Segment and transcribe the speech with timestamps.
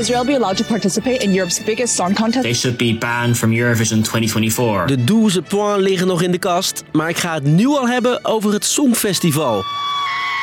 [0.00, 2.42] Israel be allowed to participate in Europe's biggest song contest?
[2.42, 4.86] They should be banned from Eurovision 2024.
[4.86, 8.24] De 12 points liggen nog in de kast, maar ik ga het nu al hebben
[8.24, 9.62] over het Songfestival.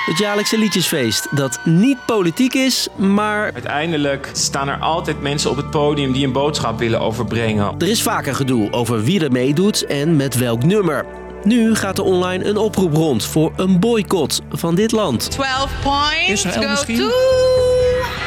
[0.05, 5.69] Het jaarlijkse liedjesfeest dat niet politiek is, maar Uiteindelijk staan er altijd mensen op het
[5.69, 7.75] podium die een boodschap willen overbrengen.
[7.77, 11.05] er is vaker gedoe over wie er meedoet en met welk nummer.
[11.43, 15.31] Nu gaat er online een oproep rond voor een boycott van dit land.
[15.31, 16.97] 12 points Israël go misschien?
[16.97, 17.11] to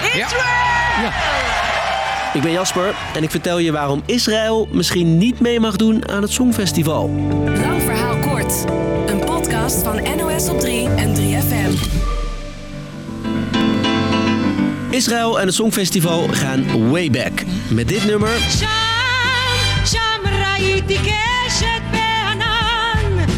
[0.02, 0.69] Israel.
[2.32, 6.22] Ik ben Jasper en ik vertel je waarom Israël misschien niet mee mag doen aan
[6.22, 7.10] het Songfestival.
[7.44, 8.64] Lang verhaal kort.
[9.06, 11.98] Een podcast van NOS op 3 en 3FM.
[14.90, 17.42] Israël en het Songfestival gaan way back.
[17.68, 18.30] Met dit nummer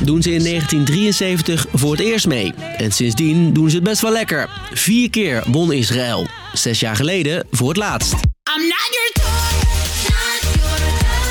[0.05, 2.55] doen ze in 1973 voor het eerst mee.
[2.77, 4.49] En sindsdien doen ze het best wel lekker.
[4.73, 6.42] Vier keer won Israël.
[6.53, 8.13] Zes jaar geleden voor het laatst.
[8.13, 8.21] I'm
[8.69, 9.23] not your toy.
[10.09, 11.23] Not your toy.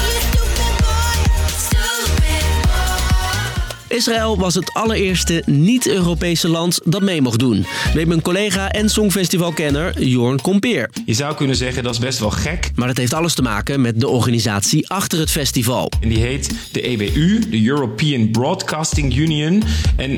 [0.00, 1.14] You stupid boy.
[1.58, 3.96] Stupid boy.
[3.96, 7.66] Israël was het allereerste niet-Europese land dat mee mocht doen.
[7.94, 10.90] Weet mijn collega en Songfestivalkenner Jorn Kompeer.
[11.04, 12.70] Je zou kunnen zeggen dat is best wel gek.
[12.74, 15.90] Maar het heeft alles te maken met de organisatie achter het festival.
[16.00, 19.62] En die heet de EBU, de European Broadcasting Union.
[19.96, 20.16] En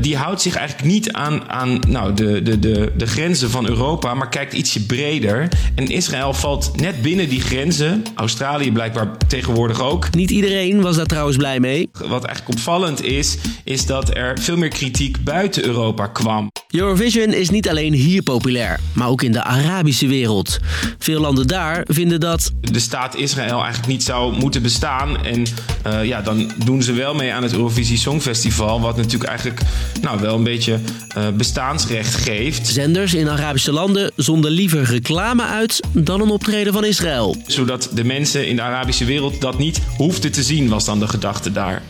[0.00, 4.14] die houdt zich eigenlijk niet aan, aan nou, de, de, de, de grenzen van Europa,
[4.14, 5.48] maar kijkt ietsje breder.
[5.74, 8.02] En Israël valt net binnen die grenzen.
[8.14, 10.14] Australië blijkbaar tegenwoordig ook.
[10.14, 11.88] Niet iedereen was daar trouwens blij mee.
[11.92, 16.50] Wat eigenlijk opvallend is, is dat er veel meer kritiek buiten Europa kwam.
[16.76, 20.58] Eurovision is niet alleen hier populair, maar ook in de Arabische wereld.
[20.98, 25.24] Veel landen daar vinden dat de staat Israël eigenlijk niet zou moeten bestaan.
[25.24, 25.44] En
[25.82, 28.80] eh, ja, dan doen ze wel mee aan het Eurovisie Songfestival.
[28.80, 29.60] Wat natuurlijk eigenlijk
[30.00, 30.78] nou, wel een beetje
[31.14, 32.66] eh, bestaansrecht geeft.
[32.66, 37.36] zenders in Arabische landen zonden liever reclame uit dan een optreden van Israël.
[37.46, 41.08] Zodat de mensen in de Arabische wereld dat niet hoefden te zien, was dan de
[41.08, 41.82] gedachte daar.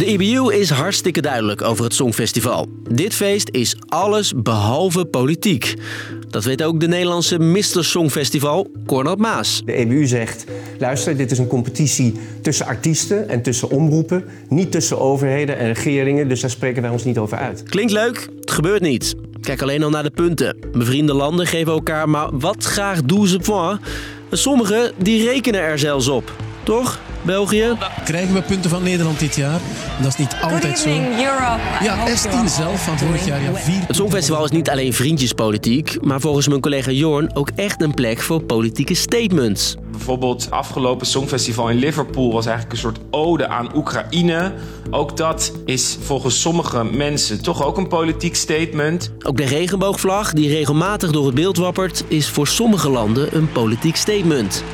[0.00, 2.68] De EBU is hartstikke duidelijk over het Songfestival.
[2.90, 5.74] Dit feest is alles behalve politiek.
[6.28, 7.84] Dat weet ook de Nederlandse Mr.
[7.84, 9.62] Songfestival, Cornel Maas.
[9.64, 10.44] De EBU zegt,
[10.78, 14.24] luister, dit is een competitie tussen artiesten en tussen omroepen.
[14.48, 17.62] Niet tussen overheden en regeringen, dus daar spreken wij ons niet over uit.
[17.62, 19.14] Klinkt leuk, het gebeurt niet.
[19.40, 20.56] Kijk alleen al naar de punten.
[20.72, 23.84] Bevriende landen geven elkaar maar wat graag 12 points.
[24.30, 26.32] En Sommigen die rekenen er zelfs op.
[26.62, 27.76] Toch, België?
[28.04, 29.60] Krijgen we punten van Nederland dit jaar?
[30.02, 30.88] Dat is niet altijd zo.
[30.88, 33.42] Ja, S10 zelf van vorig jaar.
[33.42, 37.82] Ja, vier Het Songfestival is niet alleen vriendjespolitiek, maar volgens mijn collega Jorn ook echt
[37.82, 39.76] een plek voor politieke statements.
[39.90, 44.52] Bijvoorbeeld het afgelopen Songfestival in Liverpool was eigenlijk een soort ode aan Oekraïne.
[44.90, 49.12] Ook dat is volgens sommige mensen toch ook een politiek statement.
[49.22, 53.96] Ook de regenboogvlag, die regelmatig door het beeld wappert, is voor sommige landen een politiek
[53.96, 54.64] statement.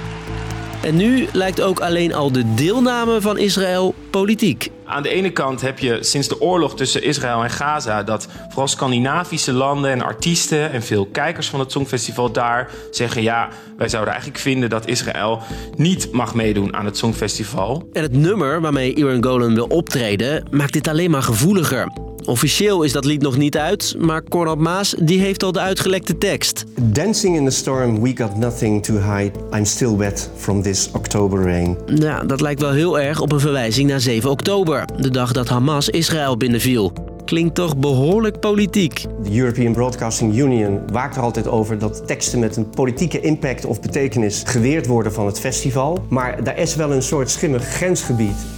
[0.86, 4.70] En nu lijkt ook alleen al de deelname van Israël politiek.
[4.84, 8.69] Aan de ene kant heb je sinds de oorlog tussen Israël en Gaza dat vooral
[8.69, 14.12] Scandinavische landen en artiesten en veel kijkers van het Songfestival daar zeggen: ja, wij zouden
[14.12, 15.42] eigenlijk vinden dat Israël
[15.76, 17.88] niet mag meedoen aan het Songfestival.
[17.92, 22.06] En het nummer waarmee Iran Golan wil optreden maakt dit alleen maar gevoeliger.
[22.26, 26.19] Officieel is dat lied nog niet uit, maar Conrad Maas die heeft al de uitgelekte
[26.19, 26.64] tekst.
[26.81, 29.32] Dancing in the storm, we got nothing to hide.
[29.54, 31.76] I'm still wet from this October rain.
[31.87, 35.48] Ja, dat lijkt wel heel erg op een verwijzing naar 7 oktober, de dag dat
[35.48, 36.92] Hamas Israël binnenviel.
[37.25, 39.04] Klinkt toch behoorlijk politiek.
[39.22, 43.81] De European Broadcasting Union waakt er altijd over dat teksten met een politieke impact of
[43.81, 46.04] betekenis geweerd worden van het festival.
[46.08, 48.56] Maar daar is wel een soort schimmig grensgebied.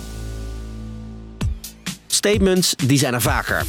[2.12, 3.64] Statements die zijn er vaker.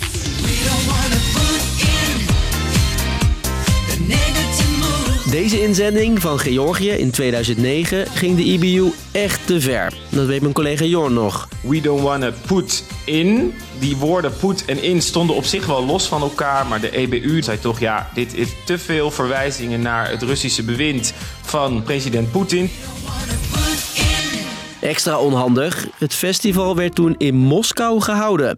[5.32, 9.94] Deze inzending van Georgië in 2009 ging de IBU echt te ver.
[10.10, 11.48] Dat weet mijn collega Jorn nog.
[11.62, 13.54] We don't wanna put in.
[13.80, 16.66] Die woorden put en in stonden op zich wel los van elkaar.
[16.68, 21.13] Maar de EBU zei toch: ja, dit is te veel verwijzingen naar het Russische bewind
[21.42, 22.69] van president Poetin.
[24.89, 28.57] Extra onhandig, het festival werd toen in Moskou gehouden.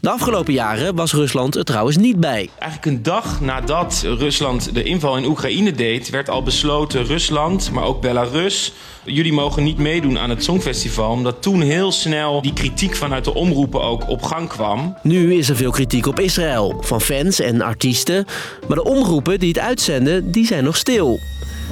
[0.00, 2.50] De afgelopen jaren was Rusland er trouwens niet bij.
[2.58, 7.84] Eigenlijk een dag nadat Rusland de inval in Oekraïne deed, werd al besloten: Rusland, maar
[7.84, 8.72] ook Belarus.
[9.04, 11.10] Jullie mogen niet meedoen aan het Songfestival.
[11.10, 14.96] Omdat toen heel snel die kritiek vanuit de omroepen ook op gang kwam.
[15.02, 18.24] Nu is er veel kritiek op Israël, van fans en artiesten.
[18.68, 21.20] Maar de omroepen die het uitzenden, die zijn nog stil.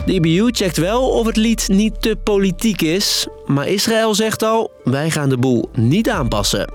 [0.07, 3.27] De IBU checkt wel of het lied niet te politiek is.
[3.47, 6.73] Maar Israël zegt al, wij gaan de boel niet aanpassen.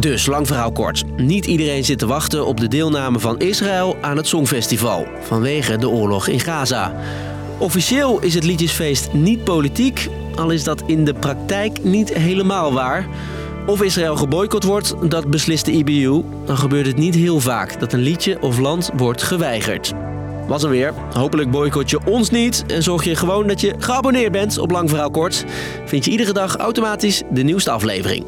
[0.00, 1.04] Dus, lang verhaal kort.
[1.16, 5.06] Niet iedereen zit te wachten op de deelname van Israël aan het Songfestival.
[5.20, 6.94] Vanwege de oorlog in Gaza.
[7.58, 13.08] Officieel is het liedjesfeest niet politiek, al is dat in de praktijk niet helemaal waar.
[13.66, 16.22] Of Israël geboycott wordt, dat beslist de IBU.
[16.44, 19.92] Dan gebeurt het niet heel vaak dat een liedje of land wordt geweigerd.
[20.46, 20.94] Was er weer.
[21.14, 24.88] Hopelijk boycott je ons niet en zorg je gewoon dat je geabonneerd bent op Lang
[24.88, 25.44] Verhaal Kort.
[25.84, 28.24] Vind je iedere dag automatisch de nieuwste aflevering.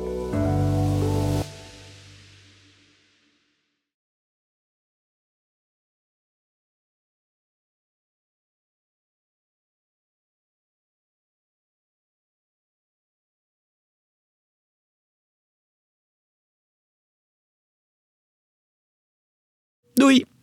[19.94, 20.37] Doei!